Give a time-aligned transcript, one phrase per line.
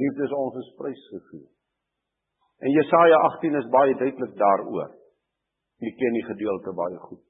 [0.00, 1.46] Geliefdes, ons is prysgegee.
[2.64, 4.94] En Jesaja 18 is baie duidelik daaroor.
[5.84, 7.20] Jy ken die gedeelte baie goed.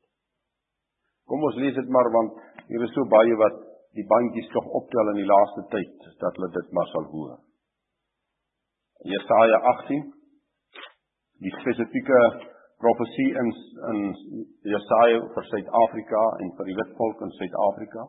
[1.27, 2.39] Kom ons lees dit maar want
[2.71, 3.59] hier is so baie wat
[3.99, 7.37] die bandjies tog optel in die laaste tyd dat hulle dit maar sal hoor.
[9.15, 10.07] Jesaja 18
[11.43, 12.23] die spesifieke
[12.83, 13.53] profesie in
[13.91, 14.01] in
[14.77, 18.07] Jesaja vir Suid-Afrika en vir die wit volk in Suid-Afrika.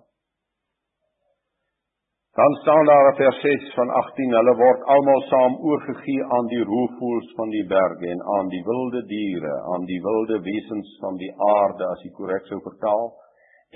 [2.40, 6.64] Dan staan daar in vers 6 van 18: Hulle word almal saam oorgegee aan die
[6.64, 11.32] roofvoëls van die berge en aan die wilde diere, aan die wilde wesens van die
[11.56, 13.10] aarde as ek korrek sou vertaal.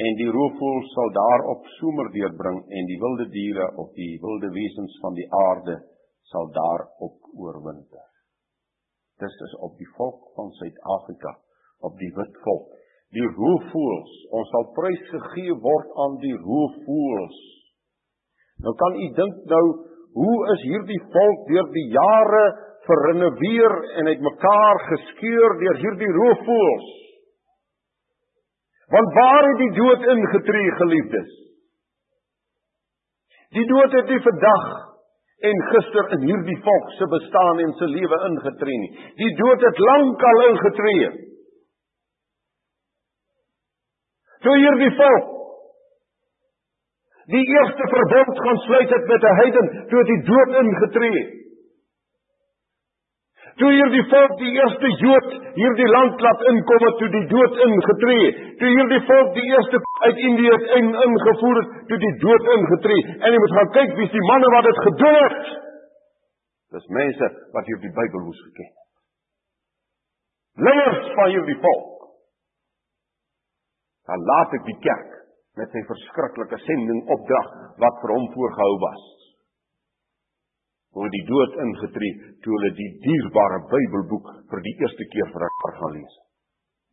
[0.06, 4.96] En die roofvoëls sal daarop somer deurbring en die wilde diere of die wilde wesens
[5.04, 5.76] van die aarde
[6.32, 8.08] sal daarop oorwinter.
[9.20, 11.36] Dis is op die volk van Suid-Afrika,
[11.84, 12.72] op die wit volk.
[13.20, 17.44] Die roofvoëls, ons sal prys gegee word aan die roofvoëls
[18.66, 19.66] Nou kan u dink nou,
[20.18, 22.46] hoe is hierdie volk deur die jare
[22.88, 26.88] verrenoveer en uitmekaar geskeur deur hierdie roofvoëls?
[28.96, 31.30] Want waar het die dood ingetree, geliefdes?
[33.58, 34.66] Die dood het nie vandag
[35.50, 38.92] en gister in hierdie volk se bestaan en se lewe ingetree nie.
[39.22, 41.10] Die dood het lankal ingetree.
[44.46, 45.35] Toe hierdie volk
[47.34, 51.24] die eerste verbond gaan sluit het met 'n heiden toe die dood ingetree.
[53.56, 58.26] Toe hierdie volk die eerste Jood hierdie land laat inkom het toe die dood ingetree.
[58.60, 63.06] Toe hierdie volk die eerste uit Indië in ingevoer het toe die dood ingetree.
[63.20, 65.40] En jy moet gaan kyk wie's die manne wat dit gedoen het.
[66.76, 68.84] Dis mense wat hierdie Bybel moes geken het.
[70.68, 72.08] Leiers van hierdie volk.
[74.06, 75.15] Dan laat ek die kerk
[75.60, 77.52] met sy verskriklike sending opdrag
[77.84, 79.04] wat vir hom voorgehou was.
[80.96, 85.78] Hoe die dood ingetree toe hulle die dierbare Bybelboek vir die eerste keer vir haar
[85.80, 86.16] gaan lees.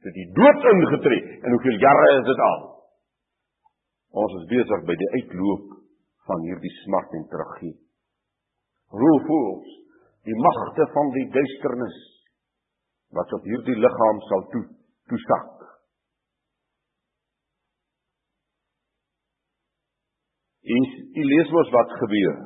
[0.03, 2.65] Dit die dood ingetree en hoeveel jare is dit al?
[4.23, 5.69] Ons is besig by die uitloop
[6.29, 7.77] van hierdie smart en tragedie.
[8.93, 9.71] Roofvoels,
[10.29, 11.99] die magte van die duisternis
[13.17, 14.63] wat op hierdie liggaam sal toe
[15.11, 15.62] toesak.
[20.73, 22.37] En jy lees mos wat gebeur.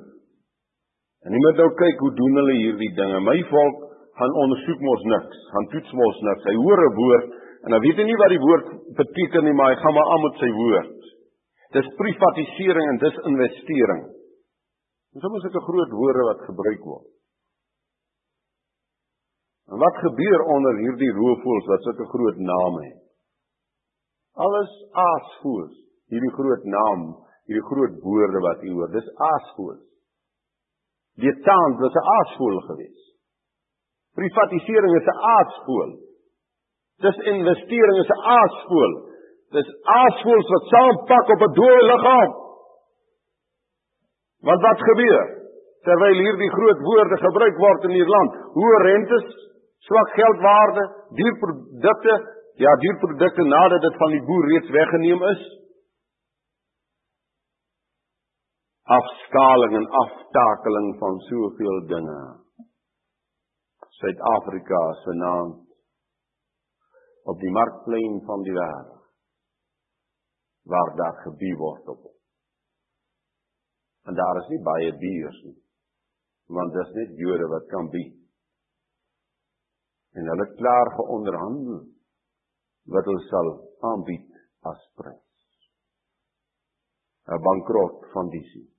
[1.26, 3.20] En jy moet nou kyk hoe doen hulle hierdie dinge.
[3.26, 3.82] My volk
[4.18, 6.46] gaan ondersoek mos niks, gaan toets mos niks.
[6.48, 7.34] Hy hoor 'n woord
[7.66, 8.66] en hy weet nie wat die woord
[9.00, 11.00] beteken nie, maar hy gaan maar aan met sy woord.
[11.76, 14.02] Dis privatisering en dis investering.
[15.12, 17.08] Dis sommer sulke groot woorde wat gebruik word.
[19.66, 23.02] En wat gebeur onder hierdie roofvoëls wat sulke groot name het?
[24.46, 25.74] Alles aasvoëls,
[26.12, 28.90] hierdie groot naam hierdie groot woorde wat u hoor.
[28.94, 29.82] Dis aasvoël.
[31.22, 33.02] Die taan was 'n aasvoël gewees.
[34.18, 35.92] Privatisering is 'n aasvoël.
[37.04, 38.94] Dis investering is 'n aasvoël.
[39.56, 39.68] Dis
[40.00, 42.32] aasvoëls wat saampak op 'n dooie liggaam.
[44.46, 45.24] Want wat gebeur?
[45.86, 49.26] Terwyl hierdie groot woorde gebruik word in hierdie land, hoë rentes,
[49.86, 50.82] swak geldwaarde,
[51.18, 52.14] duur produkte,
[52.64, 55.42] ja, duur produkte nadat dit van die boer reeds weggeneem is,
[58.86, 62.20] afskaling en aftakeling van soveel dinge.
[63.98, 65.54] Suid-Afrika se naam
[67.22, 68.94] op die markplein van die wêreld
[70.70, 72.04] waar daar gebied word op.
[74.06, 75.58] En daar is nie baie biers nie.
[76.46, 78.14] Want dis net Jode wat kan bied.
[80.14, 81.82] En hulle klaar geonderhandel
[82.94, 83.52] wat hulle sal
[83.90, 84.30] aanbied
[84.70, 85.22] as prys.
[87.26, 88.75] 'n bankrot van die sien.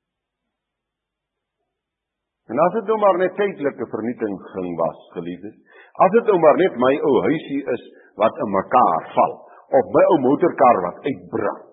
[2.48, 5.56] En as dit nou maar net tydelike vernietiging was, geliefdes,
[6.06, 7.84] as dit nou maar net my ou huisie is
[8.22, 9.36] wat in mekaar val
[9.80, 11.66] of my ou motorkar wat uitbrand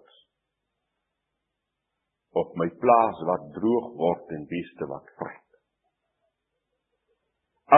[2.35, 5.43] of my plaas wat droog word en beeste wat vrek.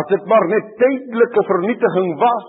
[0.00, 2.48] As dit maar net tydelike vernietiging was,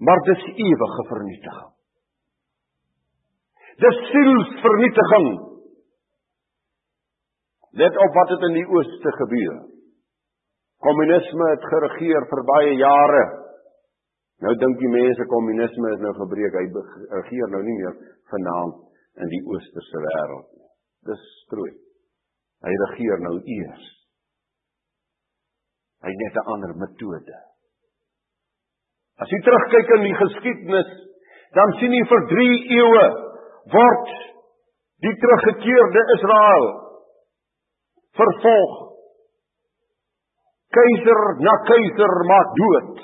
[0.00, 1.72] maar dis ewige vernietiging.
[3.84, 5.28] Dis sielsvernietiging
[7.74, 9.56] Let op wat het in die ooste gebeur.
[10.84, 13.24] Kommunisme het geregeer vir baie jare.
[14.44, 16.58] Nou dink die mense kommunisme is nou gebreek.
[16.60, 16.66] Hy
[17.16, 17.96] regeer nou nie meer
[18.30, 18.78] vanaand
[19.24, 20.68] in die oosterse wêreld nie.
[21.10, 21.72] Dis strooi.
[22.64, 23.90] Hy regeer nou eers.
[26.04, 27.36] Hy het net 'n ander metode.
[29.18, 30.90] As jy terugkyk in die geskiedenis,
[31.54, 33.04] dan sien jy vir 3 eeue
[33.72, 34.08] word
[35.06, 36.83] die teruggekeerde Israel
[38.18, 38.74] vervolg.
[40.74, 43.02] Keiser na keiser maak dood.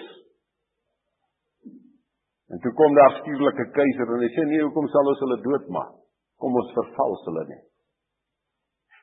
[2.51, 5.39] En toe kom daar skielik 'n keiser en hy sê nee, hoekom sal ons hulle
[5.47, 5.93] doodmaak?
[6.41, 7.67] Kom ons vervals hulle net.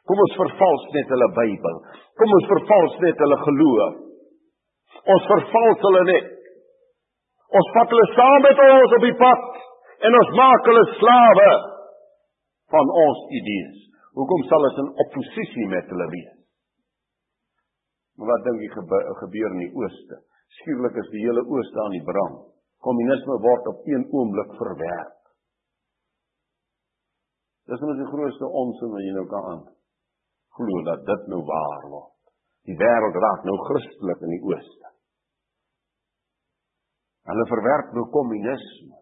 [0.07, 1.77] Kom ons vervals net hulle Bybel.
[2.19, 3.95] Kom ons vervals net hulle geloof.
[5.13, 6.27] Ons vervals hulle net.
[7.59, 9.59] Ons vat hulle saam met ons op die pad
[10.07, 11.51] en ons maak hulle slawe
[12.75, 13.86] van ons idees.
[14.17, 16.33] Hoekom sal ons in oppositie met hulle wees?
[18.17, 20.23] Wat dink jy gebeur in die ooste?
[20.57, 22.47] Skielik is die hele ooste aan die brand.
[22.81, 25.15] Kommunisme word op een oomblik verwerp.
[27.67, 29.65] Dis net die grootste onsin wat jy nou kan aan
[30.57, 32.13] glo dat dit nou waar word.
[32.67, 34.93] Die wêreld raak nou Christelik in die ooste.
[37.29, 38.97] Hulle verwerp nou kommunisme.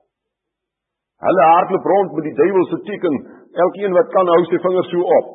[1.25, 3.19] Hulle hardloop rond met die duiwelse teken.
[3.63, 5.27] Elkeen wat kan hou sy vingers so op.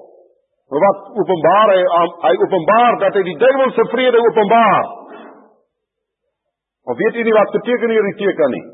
[0.70, 1.78] Maar wat openbaar hy
[2.25, 4.90] hy openbaar dat hy die duiwelse vrede openbaar.
[6.90, 8.67] Of weet jy nie wat beteken hierdie teken nie?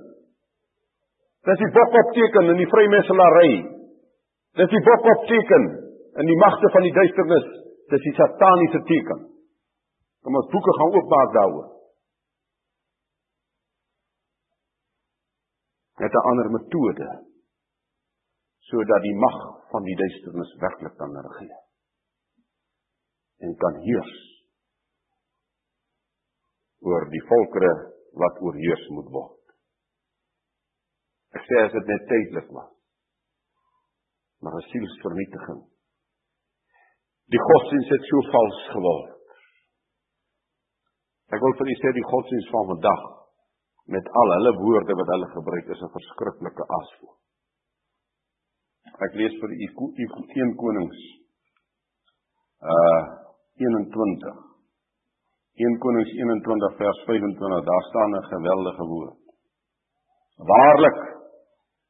[1.47, 3.55] Dis die bokop teken in die vrymesselary.
[4.61, 5.65] Dis die bokop teken
[6.23, 7.47] in die magte van die duisternis.
[7.95, 9.25] Dis die sataniese teken.
[10.27, 11.69] Kom ons boeke gaan oopmaak daaroor.
[16.03, 17.26] Net 'n ander metode
[18.71, 19.39] sodat die mag
[19.73, 21.63] van die duisternis werklik kan regeer
[23.47, 24.15] en kan heers
[26.87, 27.73] oor die volkere
[28.21, 29.35] wat oorheers moet word.
[31.37, 32.71] Ek sê as dit net tydelik was.
[34.41, 35.61] Maar 'n sielsvernietiging.
[37.35, 39.13] Die godsdienst het so vals geword.
[41.35, 43.03] Ek wil vir u sê die godsdienst van vandag
[43.95, 47.17] met al hulle woorde wat hulle gebruik is 'n verskriklike asvoer.
[49.05, 51.01] Ek lees vir u 1 Konings
[52.65, 53.03] uh
[53.61, 54.47] 21
[55.57, 59.21] 1 Konings 21 vers 25, daar staan 'n geweldige woord.
[60.37, 60.99] Waarlik,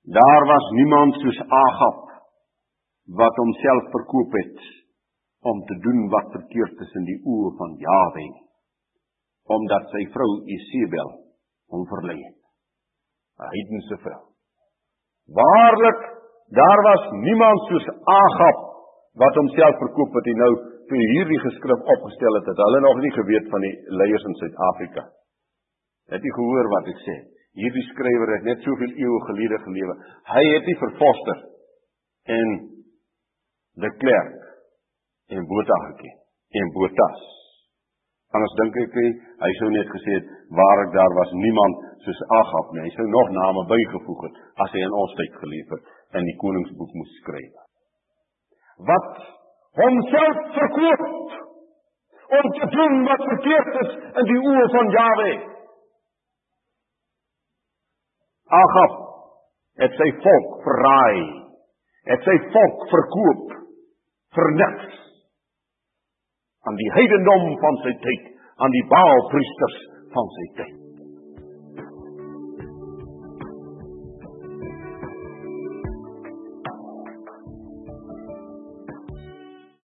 [0.02, 2.02] daar was niemand soos Agab
[3.18, 4.58] wat homself verkoop het
[5.40, 8.26] om te doen wat verkeerd in die oë van Jahwe,
[9.44, 11.10] omdat sy vrou Isebel
[11.70, 12.40] hom verlei het.
[13.38, 14.22] 'n Heidense vrou.
[15.26, 16.15] Waarlik,
[16.48, 18.58] daar was niemand soos Agab
[19.22, 20.52] wat homself verkoop het en nou
[20.88, 25.06] toe hierdie geskrif opgestel het, het hulle nog nie geweet van die leiers in Suid-Afrika.
[26.14, 27.16] Het jy gehoor wat ek sê?
[27.56, 29.96] Hierdie skrywer het net soveel eeue gelede gelewe.
[30.30, 31.40] Hy het nie verfoster
[32.36, 32.52] en
[33.82, 34.44] de Klerk
[35.34, 36.14] en Botha geken
[36.60, 37.24] en Botas.
[38.36, 39.06] Anders dink ek hy,
[39.42, 42.84] hy sou net gesê het waar ek daar was niemand soos Agab nie.
[42.86, 46.36] Hy sou nog name bygevoeg het as hy in ons tyd geleef het en die
[46.42, 47.54] koningsboek moes skryf.
[48.88, 49.10] Wat
[49.80, 51.06] homself verkoop
[52.38, 55.32] om te doen wat verkeerd is in die oë van Jahwe.
[58.60, 58.96] Agab
[59.82, 61.20] het sy volk verraai,
[62.10, 63.54] het sy volk verkoop
[64.38, 65.02] vir niks
[66.66, 69.78] aan die heidendom van sy tyd, aan die Baalpriesters
[70.14, 70.85] van sy tyd.